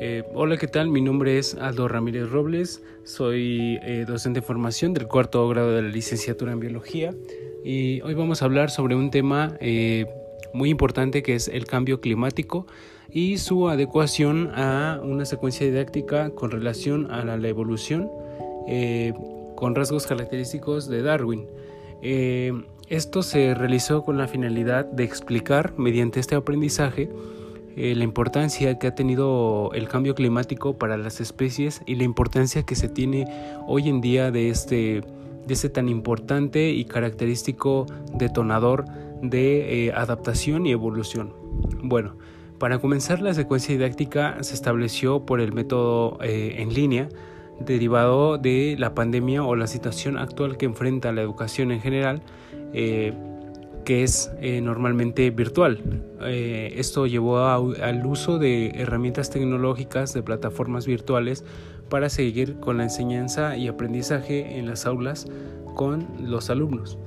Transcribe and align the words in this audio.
Eh, 0.00 0.22
hola, 0.34 0.56
¿qué 0.56 0.66
tal? 0.66 0.88
Mi 0.88 1.00
nombre 1.00 1.38
es 1.38 1.54
Aldo 1.54 1.88
Ramírez 1.88 2.30
Robles, 2.30 2.82
soy 3.04 3.78
eh, 3.82 4.04
docente 4.06 4.40
de 4.40 4.46
formación 4.46 4.94
del 4.94 5.06
cuarto 5.06 5.46
grado 5.48 5.72
de 5.72 5.82
la 5.82 5.88
licenciatura 5.88 6.52
en 6.52 6.60
biología 6.60 7.14
y 7.64 8.00
hoy 8.02 8.14
vamos 8.14 8.42
a 8.42 8.46
hablar 8.46 8.70
sobre 8.70 8.94
un 8.94 9.10
tema 9.10 9.56
eh, 9.60 10.06
muy 10.52 10.70
importante 10.70 11.22
que 11.22 11.34
es 11.34 11.48
el 11.48 11.66
cambio 11.66 12.00
climático 12.00 12.66
y 13.10 13.38
su 13.38 13.68
adecuación 13.68 14.50
a 14.54 15.00
una 15.02 15.24
secuencia 15.24 15.66
didáctica 15.66 16.30
con 16.30 16.50
relación 16.50 17.10
a 17.10 17.24
la, 17.24 17.48
evolución 17.48 18.08
con 19.56 19.74
rasgos 19.74 20.06
característicos 20.06 20.88
de 20.88 21.02
Darwin. 21.02 21.46
esto 22.88 23.22
se 23.22 23.54
realizó 23.54 24.02
con 24.02 24.16
la 24.18 24.28
finalidad 24.28 24.84
de 24.84 25.04
explicar 25.04 25.74
mediante 25.76 26.20
este 26.20 26.34
aprendizaje 26.34 27.10
eh, 27.76 27.94
la 27.94 28.04
importancia 28.04 28.78
que 28.78 28.86
ha 28.86 28.94
tenido 28.94 29.70
el 29.72 29.88
cambio 29.88 30.14
climático 30.14 30.76
para 30.76 30.96
las 30.96 31.20
especies 31.20 31.82
y 31.86 31.94
la 31.94 32.04
importancia 32.04 32.64
que 32.64 32.74
se 32.74 32.88
tiene 32.88 33.26
hoy 33.66 33.88
en 33.88 34.00
día 34.00 34.30
de 34.30 34.50
este, 34.50 35.02
de 35.46 35.54
este 35.54 35.70
tan 35.70 35.88
importante 35.88 36.70
y 36.70 36.84
característico 36.84 37.86
detonador 38.14 38.84
de 39.22 39.86
eh, 39.86 39.92
adaptación 39.92 40.66
y 40.66 40.72
evolución. 40.72 41.32
Bueno, 41.82 42.16
para 42.58 42.78
comenzar 42.78 43.22
la 43.22 43.32
secuencia 43.32 43.74
didáctica 43.74 44.42
se 44.42 44.54
estableció 44.54 45.24
por 45.24 45.40
el 45.40 45.52
método 45.52 46.18
eh, 46.22 46.56
en 46.58 46.74
línea 46.74 47.08
derivado 47.58 48.38
de 48.38 48.76
la 48.78 48.94
pandemia 48.94 49.44
o 49.44 49.56
la 49.56 49.66
situación 49.66 50.18
actual 50.18 50.56
que 50.56 50.66
enfrenta 50.66 51.12
la 51.12 51.22
educación 51.22 51.70
en 51.70 51.80
general 51.80 52.22
que 53.84 54.02
es 54.02 54.30
eh, 54.40 54.60
normalmente 54.60 55.30
virtual. 55.30 55.80
Eh, 56.22 56.74
esto 56.76 57.06
llevó 57.06 57.38
al 57.38 58.06
uso 58.06 58.38
de 58.38 58.68
herramientas 58.76 59.30
tecnológicas 59.30 60.12
de 60.14 60.22
plataformas 60.22 60.86
virtuales 60.86 61.44
para 61.88 62.08
seguir 62.08 62.56
con 62.60 62.78
la 62.78 62.84
enseñanza 62.84 63.56
y 63.56 63.68
aprendizaje 63.68 64.58
en 64.58 64.66
las 64.66 64.86
aulas 64.86 65.26
con 65.74 66.06
los 66.20 66.50
alumnos. 66.50 66.98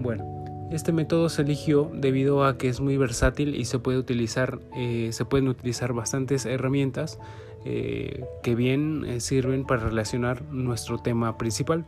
Bueno, 0.00 0.24
este 0.70 0.92
método 0.92 1.28
se 1.28 1.42
eligió 1.42 1.90
debido 1.92 2.44
a 2.44 2.56
que 2.56 2.68
es 2.68 2.80
muy 2.80 2.96
versátil 2.96 3.56
y 3.56 3.64
se 3.64 3.78
puede 3.78 3.98
utilizar, 3.98 4.60
eh, 4.76 5.10
se 5.12 5.24
pueden 5.24 5.48
utilizar 5.48 5.92
bastantes 5.92 6.46
herramientas 6.46 7.18
que 7.62 8.54
bien 8.54 9.20
sirven 9.20 9.66
para 9.66 9.82
relacionar 9.82 10.42
nuestro 10.50 10.96
tema 10.96 11.36
principal. 11.36 11.84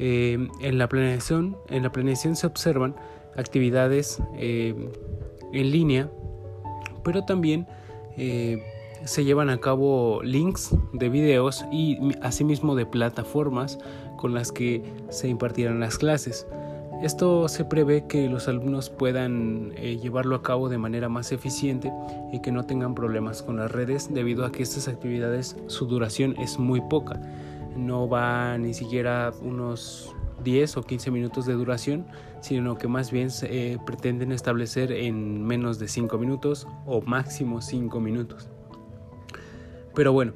en 0.00 0.78
la 0.78 0.88
planeación, 0.88 1.56
en 1.68 1.84
la 1.84 1.92
planeación 1.92 2.34
se 2.34 2.48
observan 2.48 2.96
actividades 3.36 4.20
eh, 4.36 4.74
en 5.52 5.70
línea, 5.70 6.10
pero 7.02 7.24
también 7.24 7.66
eh, 8.16 8.62
se 9.04 9.24
llevan 9.24 9.50
a 9.50 9.58
cabo 9.58 10.22
links 10.22 10.74
de 10.92 11.08
videos 11.08 11.64
y 11.70 11.98
asimismo 12.22 12.74
de 12.74 12.86
plataformas 12.86 13.78
con 14.16 14.34
las 14.34 14.52
que 14.52 14.82
se 15.10 15.28
impartirán 15.28 15.80
las 15.80 15.98
clases. 15.98 16.46
Esto 17.02 17.48
se 17.48 17.64
prevé 17.64 18.06
que 18.06 18.28
los 18.28 18.48
alumnos 18.48 18.88
puedan 18.88 19.72
eh, 19.76 19.98
llevarlo 19.98 20.36
a 20.36 20.42
cabo 20.42 20.68
de 20.68 20.78
manera 20.78 21.08
más 21.08 21.32
eficiente 21.32 21.92
y 22.32 22.40
que 22.40 22.52
no 22.52 22.64
tengan 22.64 22.94
problemas 22.94 23.42
con 23.42 23.56
las 23.56 23.70
redes 23.70 24.14
debido 24.14 24.46
a 24.46 24.52
que 24.52 24.62
estas 24.62 24.88
actividades 24.88 25.56
su 25.66 25.86
duración 25.86 26.34
es 26.38 26.58
muy 26.58 26.80
poca. 26.80 27.20
No 27.76 28.08
va 28.08 28.56
ni 28.56 28.72
siquiera 28.72 29.32
unos 29.42 30.14
10 30.42 30.76
o 30.76 30.82
15 30.82 31.10
minutos 31.10 31.46
de 31.46 31.52
duración, 31.54 32.06
sino 32.40 32.76
que 32.76 32.88
más 32.88 33.10
bien 33.10 33.28
eh, 33.42 33.78
pretenden 33.86 34.32
establecer 34.32 34.92
en 34.92 35.44
menos 35.44 35.78
de 35.78 35.88
5 35.88 36.18
minutos 36.18 36.66
o 36.86 37.00
máximo 37.02 37.60
5 37.60 38.00
minutos. 38.00 38.48
Pero 39.94 40.12
bueno, 40.12 40.32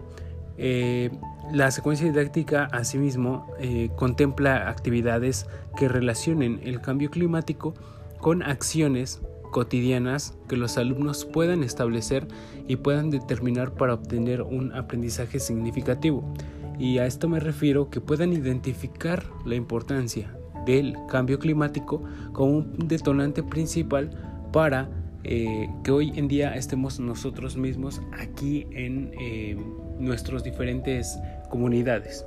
eh, 0.56 1.10
la 1.52 1.70
secuencia 1.70 2.06
didáctica 2.06 2.64
asimismo 2.72 3.46
eh, 3.60 3.90
contempla 3.96 4.68
actividades 4.68 5.46
que 5.76 5.88
relacionen 5.88 6.60
el 6.64 6.80
cambio 6.80 7.10
climático 7.10 7.74
con 8.18 8.42
acciones 8.42 9.20
cotidianas 9.50 10.36
que 10.48 10.56
los 10.56 10.76
alumnos 10.76 11.24
puedan 11.24 11.62
establecer 11.62 12.28
y 12.66 12.76
puedan 12.76 13.10
determinar 13.10 13.72
para 13.72 13.94
obtener 13.94 14.42
un 14.42 14.74
aprendizaje 14.74 15.38
significativo. 15.38 16.22
Y 16.78 16.98
a 16.98 17.06
esto 17.06 17.28
me 17.28 17.40
refiero 17.40 17.90
que 17.90 18.00
puedan 18.00 18.32
identificar 18.32 19.24
la 19.44 19.56
importancia 19.56 20.34
del 20.64 20.96
cambio 21.08 21.38
climático 21.38 22.02
como 22.32 22.58
un 22.58 22.88
detonante 22.88 23.42
principal 23.42 24.10
para 24.52 24.88
eh, 25.24 25.68
que 25.82 25.90
hoy 25.90 26.12
en 26.14 26.28
día 26.28 26.54
estemos 26.54 27.00
nosotros 27.00 27.56
mismos 27.56 28.00
aquí 28.12 28.66
en 28.70 29.10
eh, 29.18 29.56
nuestras 29.98 30.44
diferentes 30.44 31.18
comunidades. 31.50 32.24